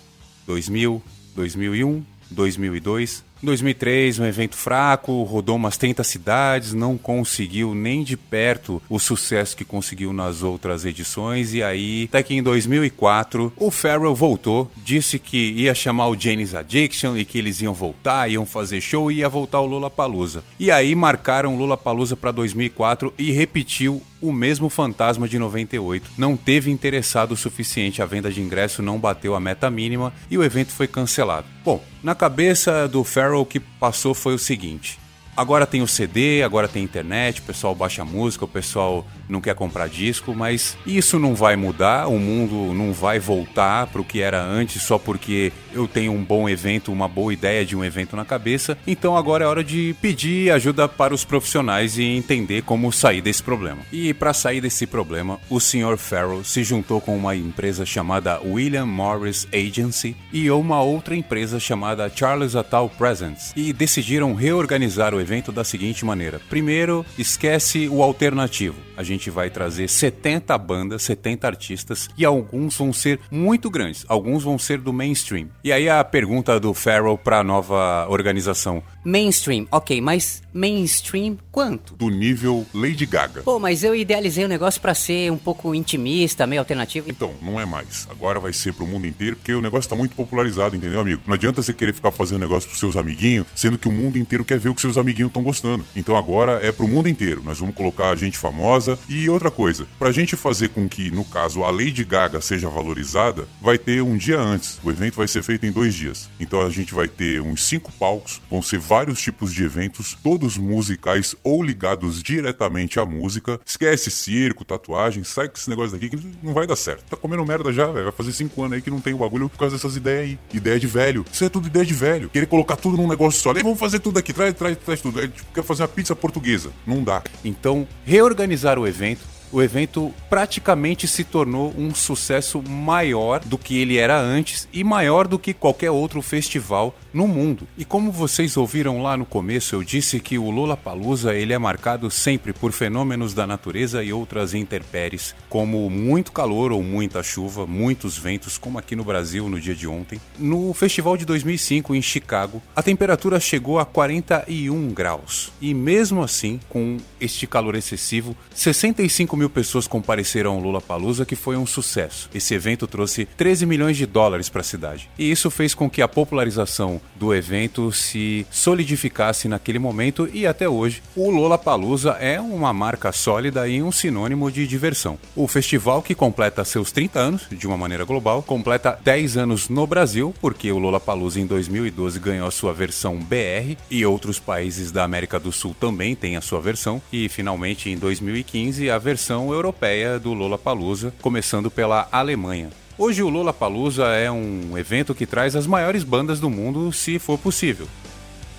2000, 0.46 1.02
2001, 1.34 2.04
2002, 2.30 3.24
2003, 3.42 4.18
um 4.18 4.26
evento 4.26 4.56
fraco, 4.56 5.22
rodou 5.22 5.56
umas 5.56 5.76
30 5.76 6.02
cidades, 6.04 6.72
não 6.72 6.98
conseguiu 6.98 7.74
nem 7.74 8.02
de 8.02 8.16
perto 8.16 8.82
o 8.88 8.98
sucesso 8.98 9.56
que 9.56 9.64
conseguiu 9.64 10.12
nas 10.12 10.42
outras 10.42 10.84
edições. 10.84 11.54
E 11.54 11.62
aí, 11.62 12.06
até 12.08 12.22
que 12.22 12.34
em 12.34 12.42
2004, 12.42 13.52
o 13.56 13.70
Farrell 13.70 14.14
voltou, 14.14 14.70
disse 14.76 15.18
que 15.18 15.52
ia 15.52 15.74
chamar 15.74 16.08
o 16.08 16.18
Janis 16.18 16.54
Addiction 16.54 17.16
e 17.16 17.24
que 17.24 17.38
eles 17.38 17.60
iam 17.60 17.74
voltar, 17.74 18.30
iam 18.30 18.44
fazer 18.44 18.80
show 18.80 19.10
e 19.10 19.16
ia 19.16 19.28
voltar 19.28 19.60
o 19.60 19.66
Lula 19.66 19.90
Palusa. 19.90 20.42
E 20.58 20.70
aí 20.70 20.94
marcaram 20.94 21.54
o 21.54 21.58
Lula 21.58 21.76
Palusa 21.76 22.16
para 22.16 22.32
2004 22.32 23.12
e 23.18 23.30
repetiu 23.30 24.02
o 24.20 24.32
mesmo 24.32 24.68
fantasma 24.68 25.28
de 25.28 25.38
98. 25.38 26.10
Não 26.18 26.36
teve 26.36 26.70
interessado 26.70 27.32
o 27.32 27.36
suficiente, 27.36 28.02
a 28.02 28.06
venda 28.06 28.30
de 28.30 28.40
ingresso 28.40 28.82
não 28.82 28.98
bateu 28.98 29.34
a 29.34 29.40
meta 29.40 29.70
mínima 29.70 30.12
e 30.30 30.36
o 30.36 30.42
evento 30.42 30.72
foi 30.72 30.86
cancelado. 30.86 31.46
Bom, 31.64 31.82
na 32.02 32.14
cabeça 32.14 32.88
do 32.88 33.04
Farrell 33.04 33.27
o 33.36 33.46
que 33.46 33.60
passou 33.60 34.14
foi 34.14 34.34
o 34.34 34.38
seguinte: 34.38 34.98
agora 35.36 35.66
tem 35.66 35.82
o 35.82 35.86
CD, 35.86 36.42
agora 36.42 36.68
tem 36.68 36.82
internet, 36.82 37.40
o 37.40 37.44
pessoal 37.44 37.74
baixa 37.74 38.04
música, 38.04 38.44
o 38.44 38.48
pessoal 38.48 39.06
não 39.28 39.40
quer 39.40 39.54
comprar 39.54 39.88
disco, 39.88 40.34
mas 40.34 40.76
isso 40.86 41.18
não 41.18 41.34
vai 41.34 41.56
mudar, 41.56 42.08
o 42.08 42.18
mundo 42.18 42.72
não 42.74 42.92
vai 42.92 43.18
voltar 43.18 43.86
para 43.86 44.00
o 44.00 44.04
que 44.04 44.20
era 44.20 44.42
antes 44.42 44.82
só 44.82 44.98
porque 44.98 45.52
eu 45.72 45.86
tenho 45.86 46.12
um 46.12 46.24
bom 46.24 46.48
evento, 46.48 46.92
uma 46.92 47.08
boa 47.08 47.32
ideia 47.32 47.64
de 47.64 47.76
um 47.76 47.84
evento 47.84 48.16
na 48.16 48.24
cabeça. 48.24 48.76
Então 48.86 49.16
agora 49.16 49.44
é 49.44 49.46
hora 49.46 49.64
de 49.64 49.94
pedir 50.00 50.50
ajuda 50.50 50.88
para 50.88 51.14
os 51.14 51.24
profissionais 51.24 51.98
e 51.98 52.04
entender 52.04 52.62
como 52.62 52.92
sair 52.92 53.20
desse 53.20 53.42
problema. 53.42 53.82
E 53.92 54.12
para 54.14 54.32
sair 54.32 54.60
desse 54.60 54.86
problema, 54.86 55.38
o 55.48 55.60
Sr. 55.60 55.96
Farrell 55.96 56.44
se 56.44 56.64
juntou 56.64 57.00
com 57.00 57.16
uma 57.16 57.36
empresa 57.36 57.84
chamada 57.84 58.40
William 58.40 58.86
Morris 58.86 59.46
Agency 59.52 60.16
e 60.32 60.50
uma 60.50 60.82
outra 60.82 61.14
empresa 61.14 61.60
chamada 61.60 62.10
Charles 62.14 62.56
Attal 62.56 62.88
Presents 62.88 63.52
e 63.56 63.72
decidiram 63.72 64.34
reorganizar 64.34 65.14
o 65.14 65.20
evento 65.20 65.52
da 65.52 65.64
seguinte 65.64 66.04
maneira: 66.04 66.40
primeiro, 66.48 67.04
esquece 67.18 67.88
o 67.88 68.02
alternativo. 68.02 68.76
A 68.96 69.02
gente 69.02 69.17
gente 69.18 69.30
vai 69.30 69.50
trazer 69.50 69.88
70 69.88 70.56
bandas, 70.56 71.02
70 71.02 71.46
artistas 71.46 72.08
e 72.16 72.24
alguns 72.24 72.76
vão 72.76 72.92
ser 72.92 73.20
muito 73.30 73.68
grandes, 73.68 74.04
alguns 74.08 74.44
vão 74.44 74.58
ser 74.58 74.78
do 74.78 74.92
mainstream. 74.92 75.48
E 75.62 75.72
aí 75.72 75.88
a 75.88 76.02
pergunta 76.02 76.58
do 76.58 76.72
Farrell 76.72 77.18
para 77.18 77.40
a 77.40 77.44
nova 77.44 78.06
organização: 78.08 78.82
Mainstream, 79.08 79.66
ok, 79.70 80.02
mas 80.02 80.42
mainstream 80.52 81.38
quanto? 81.50 81.94
Do 81.94 82.10
nível 82.10 82.66
Lady 82.74 83.06
Gaga. 83.06 83.42
Pô, 83.42 83.58
mas 83.58 83.82
eu 83.82 83.94
idealizei 83.94 84.44
o 84.44 84.48
negócio 84.48 84.78
para 84.82 84.92
ser 84.92 85.32
um 85.32 85.38
pouco 85.38 85.74
intimista, 85.74 86.46
meio 86.46 86.60
alternativo. 86.60 87.08
Então, 87.08 87.32
não 87.40 87.58
é 87.58 87.64
mais. 87.64 88.06
Agora 88.10 88.38
vai 88.38 88.52
ser 88.52 88.74
pro 88.74 88.86
mundo 88.86 89.06
inteiro, 89.06 89.36
porque 89.36 89.54
o 89.54 89.62
negócio 89.62 89.88
tá 89.88 89.96
muito 89.96 90.14
popularizado, 90.14 90.76
entendeu, 90.76 91.00
amigo? 91.00 91.22
Não 91.26 91.32
adianta 91.32 91.62
você 91.62 91.72
querer 91.72 91.94
ficar 91.94 92.10
fazendo 92.10 92.40
negócio 92.40 92.68
pros 92.68 92.78
seus 92.78 92.96
amiguinhos, 92.96 93.46
sendo 93.54 93.78
que 93.78 93.88
o 93.88 93.92
mundo 93.92 94.18
inteiro 94.18 94.44
quer 94.44 94.58
ver 94.58 94.68
o 94.68 94.74
que 94.74 94.80
seus 94.82 94.98
amiguinhos 94.98 95.30
estão 95.30 95.42
gostando. 95.42 95.86
Então 95.96 96.14
agora 96.14 96.60
é 96.62 96.70
pro 96.70 96.86
mundo 96.86 97.08
inteiro. 97.08 97.42
Nós 97.42 97.58
vamos 97.58 97.74
colocar 97.74 98.14
gente 98.14 98.36
famosa 98.36 98.98
e 99.08 99.30
outra 99.30 99.50
coisa, 99.50 99.86
pra 99.98 100.12
gente 100.12 100.36
fazer 100.36 100.68
com 100.68 100.86
que, 100.86 101.10
no 101.10 101.24
caso, 101.24 101.64
a 101.64 101.70
Lady 101.70 102.04
Gaga 102.04 102.42
seja 102.42 102.68
valorizada, 102.68 103.48
vai 103.58 103.78
ter 103.78 104.02
um 104.02 104.18
dia 104.18 104.38
antes. 104.38 104.78
O 104.84 104.90
evento 104.90 105.14
vai 105.14 105.28
ser 105.28 105.42
feito 105.42 105.64
em 105.64 105.72
dois 105.72 105.94
dias. 105.94 106.28
Então 106.38 106.60
a 106.60 106.68
gente 106.68 106.92
vai 106.92 107.08
ter 107.08 107.40
uns 107.40 107.64
cinco 107.64 107.90
palcos, 107.92 108.42
vão 108.50 108.60
ser 108.60 108.78
vários 108.78 108.97
vários 108.98 109.20
tipos 109.20 109.54
de 109.54 109.62
eventos, 109.62 110.18
todos 110.24 110.58
musicais 110.58 111.36
ou 111.44 111.62
ligados 111.62 112.20
diretamente 112.20 112.98
à 112.98 113.06
música. 113.06 113.60
Esquece 113.64 114.10
circo, 114.10 114.64
tatuagem, 114.64 115.22
sai 115.22 115.48
com 115.48 115.56
esse 115.56 115.70
negócio 115.70 115.92
daqui 115.92 116.10
que 116.10 116.18
não 116.42 116.52
vai 116.52 116.66
dar 116.66 116.74
certo. 116.74 117.04
Tá 117.04 117.16
comendo 117.16 117.46
merda 117.46 117.72
já. 117.72 117.86
Vai 117.86 118.10
fazer 118.10 118.32
cinco 118.32 118.60
anos 118.60 118.74
aí 118.74 118.82
que 118.82 118.90
não 118.90 119.00
tem 119.00 119.14
o 119.14 119.18
bagulho 119.18 119.48
por 119.48 119.56
causa 119.56 119.76
dessas 119.76 119.94
ideias 119.94 120.22
aí. 120.22 120.38
Ideia 120.52 120.80
de 120.80 120.88
velho. 120.88 121.24
Isso 121.32 121.44
é 121.44 121.48
tudo 121.48 121.68
ideia 121.68 121.86
de 121.86 121.94
velho. 121.94 122.28
Querer 122.28 122.46
colocar 122.46 122.74
tudo 122.74 122.96
num 122.96 123.06
negócio 123.06 123.40
só. 123.40 123.54
vamos 123.54 123.78
fazer 123.78 124.00
tudo 124.00 124.18
aqui, 124.18 124.32
traz, 124.32 124.52
traz, 124.54 124.76
traz 124.78 125.00
tudo. 125.00 125.28
Tipo, 125.28 125.52
quer 125.54 125.62
fazer 125.62 125.82
uma 125.82 125.88
pizza 125.88 126.16
portuguesa. 126.16 126.72
Não 126.84 127.04
dá. 127.04 127.22
Então, 127.44 127.86
reorganizar 128.04 128.80
o 128.80 128.86
evento 128.86 129.38
o 129.50 129.62
evento 129.62 130.12
praticamente 130.28 131.08
se 131.08 131.24
tornou 131.24 131.72
um 131.76 131.94
sucesso 131.94 132.62
maior 132.62 133.40
do 133.40 133.56
que 133.56 133.78
ele 133.78 133.96
era 133.96 134.20
antes 134.20 134.68
e 134.72 134.84
maior 134.84 135.26
do 135.26 135.38
que 135.38 135.54
qualquer 135.54 135.90
outro 135.90 136.20
festival 136.20 136.94
no 137.12 137.26
mundo. 137.26 137.66
E 137.76 137.84
como 137.84 138.12
vocês 138.12 138.56
ouviram 138.56 139.02
lá 139.02 139.16
no 139.16 139.24
começo, 139.24 139.74
eu 139.74 139.82
disse 139.82 140.20
que 140.20 140.38
o 140.38 140.50
Lollapalooza 140.50 141.34
ele 141.34 141.52
é 141.52 141.58
marcado 141.58 142.10
sempre 142.10 142.52
por 142.52 142.72
fenômenos 142.72 143.34
da 143.34 143.46
natureza 143.46 144.02
e 144.02 144.12
outras 144.12 144.54
intempéries, 144.54 145.34
como 145.48 145.88
muito 145.88 146.32
calor 146.32 146.72
ou 146.72 146.82
muita 146.82 147.22
chuva, 147.22 147.66
muitos 147.66 148.18
ventos, 148.18 148.58
como 148.58 148.78
aqui 148.78 148.94
no 148.94 149.04
Brasil 149.04 149.48
no 149.48 149.60
dia 149.60 149.74
de 149.74 149.86
ontem. 149.86 150.20
No 150.38 150.72
festival 150.74 151.16
de 151.16 151.24
2005 151.24 151.94
em 151.94 152.02
Chicago, 152.02 152.62
a 152.74 152.82
temperatura 152.82 153.40
chegou 153.40 153.78
a 153.78 153.84
41 153.84 154.88
graus. 154.92 155.52
E 155.60 155.72
mesmo 155.74 156.22
assim, 156.22 156.60
com 156.68 156.98
este 157.20 157.46
calor 157.46 157.74
excessivo, 157.74 158.36
65 158.54 159.36
mil 159.36 159.50
pessoas 159.50 159.86
compareceram 159.86 160.52
ao 160.52 160.60
Lula 160.60 160.80
Palusa, 160.80 161.24
que 161.24 161.36
foi 161.36 161.56
um 161.56 161.66
sucesso. 161.66 162.28
Esse 162.34 162.54
evento 162.54 162.86
trouxe 162.86 163.24
13 163.24 163.66
milhões 163.66 163.96
de 163.96 164.06
dólares 164.06 164.48
para 164.48 164.60
a 164.60 164.64
cidade. 164.64 165.08
E 165.18 165.30
isso 165.30 165.50
fez 165.50 165.74
com 165.74 165.88
que 165.88 166.02
a 166.02 166.08
popularização 166.08 166.97
do 167.14 167.34
evento 167.34 167.92
se 167.92 168.46
solidificasse 168.50 169.48
naquele 169.48 169.78
momento 169.78 170.28
e 170.32 170.46
até 170.46 170.68
hoje. 170.68 171.02
O 171.14 171.30
Lola 171.30 171.58
Palusa 171.58 172.12
é 172.12 172.40
uma 172.40 172.72
marca 172.72 173.12
sólida 173.12 173.68
e 173.68 173.82
um 173.82 173.92
sinônimo 173.92 174.50
de 174.50 174.66
diversão. 174.66 175.18
O 175.36 175.46
festival 175.46 176.02
que 176.02 176.14
completa 176.14 176.64
seus 176.64 176.90
30 176.92 177.18
anos 177.18 177.46
de 177.50 177.66
uma 177.66 177.76
maneira 177.76 178.04
global, 178.04 178.42
completa 178.42 178.98
10 179.04 179.36
anos 179.36 179.68
no 179.68 179.86
Brasil, 179.86 180.34
porque 180.40 180.70
o 180.72 180.78
Lola 180.78 181.00
Palusa 181.00 181.40
em 181.40 181.46
2012 181.46 182.18
ganhou 182.18 182.48
a 182.48 182.50
sua 182.50 182.72
versão 182.72 183.16
BR 183.16 183.76
e 183.90 184.04
outros 184.04 184.38
países 184.38 184.90
da 184.90 185.04
América 185.04 185.38
do 185.38 185.52
Sul 185.52 185.76
também 185.78 186.14
têm 186.14 186.36
a 186.36 186.40
sua 186.40 186.60
versão 186.60 187.00
e 187.12 187.28
finalmente 187.28 187.90
em 187.90 187.96
2015 187.96 188.90
a 188.90 188.98
versão 188.98 189.18
versão 189.18 189.52
europeia 189.52 190.18
do 190.18 190.32
Lollapalooza, 190.32 191.12
começando 191.20 191.70
pela 191.70 192.08
Alemanha. 192.10 192.70
Hoje 192.98 193.22
o 193.22 193.28
Lollapalooza 193.28 194.06
é 194.06 194.28
um 194.28 194.76
evento 194.76 195.14
que 195.14 195.24
traz 195.24 195.54
as 195.54 195.68
maiores 195.68 196.02
bandas 196.02 196.40
do 196.40 196.50
mundo, 196.50 196.92
se 196.92 197.20
for 197.20 197.38
possível. 197.38 197.86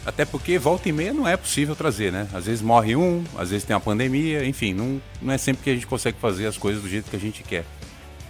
Até 0.05 0.23
porque 0.23 0.57
volta 0.57 0.87
e 0.87 0.93
meia 0.93 1.11
não 1.11 1.27
é 1.27 1.35
possível 1.35 1.75
trazer, 1.75 2.09
né? 2.09 2.25
Às 2.33 2.45
vezes 2.45 2.61
morre 2.61 2.95
um, 2.95 3.21
às 3.37 3.49
vezes 3.49 3.65
tem 3.65 3.75
a 3.75 3.81
pandemia, 3.81 4.45
enfim, 4.45 4.73
não, 4.73 5.01
não 5.21 5.33
é 5.33 5.37
sempre 5.37 5.63
que 5.65 5.69
a 5.69 5.73
gente 5.73 5.85
consegue 5.85 6.17
fazer 6.21 6.45
as 6.45 6.57
coisas 6.57 6.81
do 6.81 6.87
jeito 6.87 7.09
que 7.09 7.17
a 7.17 7.19
gente 7.19 7.43
quer. 7.43 7.65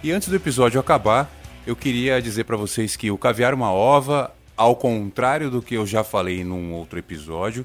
E 0.02 0.10
antes 0.10 0.28
do 0.28 0.34
episódio 0.34 0.80
acabar, 0.80 1.30
eu 1.64 1.76
queria 1.76 2.20
dizer 2.20 2.42
para 2.42 2.56
vocês 2.56 2.96
que 2.96 3.08
o 3.08 3.16
Caviar 3.16 3.54
Uma 3.54 3.70
Ova, 3.70 4.34
ao 4.56 4.74
contrário 4.74 5.48
do 5.48 5.62
que 5.62 5.76
eu 5.76 5.86
já 5.86 6.02
falei 6.02 6.42
num 6.42 6.72
outro 6.72 6.98
episódio, 6.98 7.64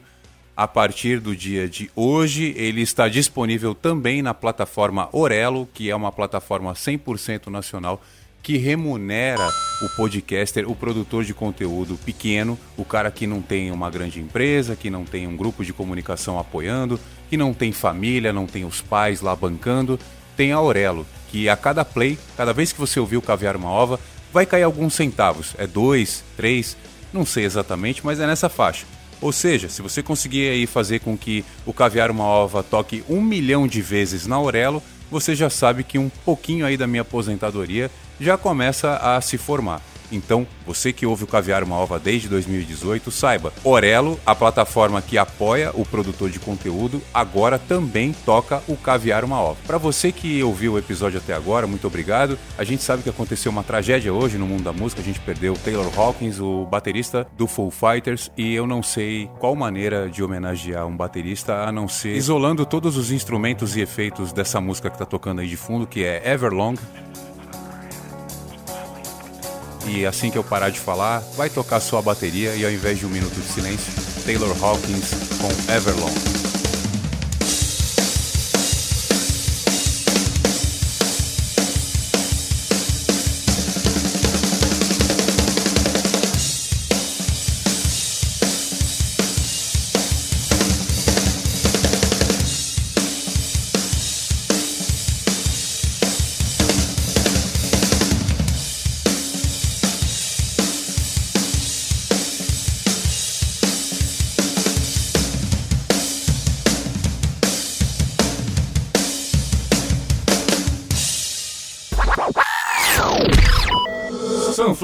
a 0.55 0.67
partir 0.67 1.19
do 1.19 1.35
dia 1.35 1.67
de 1.67 1.89
hoje, 1.95 2.53
ele 2.55 2.81
está 2.81 3.09
disponível 3.09 3.73
também 3.73 4.21
na 4.21 4.35
plataforma 4.35 5.09
Orelo, 5.11 5.67
que 5.73 5.89
é 5.89 5.95
uma 5.95 6.11
plataforma 6.11 6.73
100% 6.73 7.47
nacional 7.47 7.99
que 8.45 8.57
remunera 8.57 9.51
o 9.81 9.89
podcaster, 9.89 10.69
o 10.69 10.75
produtor 10.75 11.23
de 11.23 11.33
conteúdo 11.33 11.97
pequeno, 12.05 12.59
o 12.77 12.85
cara 12.85 13.09
que 13.09 13.25
não 13.25 13.41
tem 13.41 13.71
uma 13.71 13.89
grande 13.89 14.19
empresa, 14.19 14.75
que 14.75 14.87
não 14.87 15.03
tem 15.03 15.25
um 15.25 15.35
grupo 15.35 15.65
de 15.65 15.73
comunicação 15.73 16.37
apoiando, 16.37 16.99
que 17.27 17.37
não 17.37 17.55
tem 17.55 17.71
família, 17.71 18.31
não 18.31 18.45
tem 18.45 18.63
os 18.63 18.81
pais 18.81 19.19
lá 19.19 19.35
bancando. 19.35 19.99
tem 20.37 20.51
a 20.51 20.57
Aurelo, 20.57 21.07
que 21.31 21.49
a 21.49 21.57
cada 21.57 21.83
play, 21.83 22.19
cada 22.37 22.53
vez 22.53 22.71
que 22.71 22.79
você 22.79 22.99
ouvir 22.99 23.17
o 23.17 23.21
Caviar 23.21 23.55
uma 23.55 23.71
Ova, 23.71 23.99
vai 24.31 24.45
cair 24.45 24.61
alguns 24.61 24.93
centavos. 24.93 25.55
É 25.57 25.65
dois, 25.65 26.23
três, 26.37 26.77
não 27.11 27.25
sei 27.25 27.45
exatamente, 27.45 28.05
mas 28.05 28.19
é 28.19 28.27
nessa 28.27 28.47
faixa. 28.47 28.85
Ou 29.21 29.31
seja, 29.31 29.69
se 29.69 29.81
você 29.81 30.03
conseguir 30.03 30.49
aí 30.49 30.67
fazer 30.67 30.99
com 30.99 31.17
que 31.17 31.43
o 31.65 31.73
Caviar 31.73 32.11
uma 32.11 32.25
Ova 32.25 32.61
toque 32.61 33.03
um 33.09 33.23
milhão 33.23 33.65
de 33.65 33.81
vezes 33.81 34.27
na 34.27 34.35
Aurelo, 34.35 34.83
você 35.09 35.35
já 35.35 35.49
sabe 35.49 35.83
que 35.83 35.97
um 35.97 36.09
pouquinho 36.09 36.65
aí 36.65 36.77
da 36.77 36.85
minha 36.85 37.01
aposentadoria 37.01 37.89
já 38.19 38.37
começa 38.37 38.97
a 38.97 39.19
se 39.21 39.37
formar. 39.37 39.81
Então, 40.11 40.45
você 40.65 40.93
que 40.93 41.05
ouve 41.05 41.23
o 41.23 41.27
Caviar 41.27 41.63
uma 41.63 41.75
Ova 41.75 41.99
desde 41.99 42.27
2018, 42.29 43.11
saiba, 43.11 43.53
Orelo, 43.63 44.19
a 44.25 44.35
plataforma 44.35 45.01
que 45.01 45.17
apoia 45.17 45.71
o 45.73 45.85
produtor 45.85 46.29
de 46.29 46.39
conteúdo, 46.39 47.01
agora 47.13 47.57
também 47.57 48.13
toca 48.25 48.61
o 48.67 48.75
Caviar 48.75 49.23
uma 49.23 49.39
Ova. 49.39 49.57
Para 49.65 49.77
você 49.77 50.11
que 50.11 50.41
ouviu 50.43 50.73
o 50.73 50.79
episódio 50.79 51.19
até 51.19 51.33
agora, 51.33 51.67
muito 51.67 51.87
obrigado. 51.87 52.37
A 52.57 52.63
gente 52.63 52.83
sabe 52.83 53.03
que 53.03 53.09
aconteceu 53.09 53.51
uma 53.51 53.63
tragédia 53.63 54.13
hoje 54.13 54.37
no 54.37 54.45
mundo 54.45 54.63
da 54.63 54.73
música, 54.73 55.01
a 55.01 55.05
gente 55.05 55.19
perdeu 55.19 55.53
Taylor 55.55 55.91
Hawkins, 55.97 56.39
o 56.39 56.65
baterista 56.65 57.27
do 57.37 57.47
Foo 57.47 57.71
Fighters, 57.71 58.31
e 58.37 58.53
eu 58.53 58.67
não 58.67 58.83
sei 58.83 59.29
qual 59.39 59.55
maneira 59.55 60.09
de 60.09 60.23
homenagear 60.23 60.85
um 60.87 60.95
baterista 60.95 61.63
a 61.63 61.71
não 61.71 61.87
ser 61.87 62.15
isolando 62.15 62.65
todos 62.65 62.97
os 62.97 63.11
instrumentos 63.11 63.75
e 63.75 63.81
efeitos 63.81 64.31
dessa 64.31 64.61
música 64.61 64.89
que 64.89 64.97
tá 64.97 65.05
tocando 65.05 65.41
aí 65.41 65.47
de 65.47 65.57
fundo, 65.57 65.87
que 65.87 66.03
é 66.03 66.31
Everlong, 66.31 66.75
e 69.87 70.05
assim 70.05 70.29
que 70.29 70.37
eu 70.37 70.43
parar 70.43 70.69
de 70.69 70.79
falar, 70.79 71.19
vai 71.35 71.49
tocar 71.49 71.79
sua 71.79 72.01
bateria 72.01 72.55
e 72.55 72.65
ao 72.65 72.71
invés 72.71 72.99
de 72.99 73.05
um 73.05 73.09
minuto 73.09 73.35
de 73.35 73.47
silêncio, 73.47 73.93
Taylor 74.25 74.55
Hawkins 74.63 75.11
com 75.39 75.73
Everlong. 75.73 76.44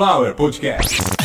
Sunflower 0.01 0.34
Podcast. 0.34 1.21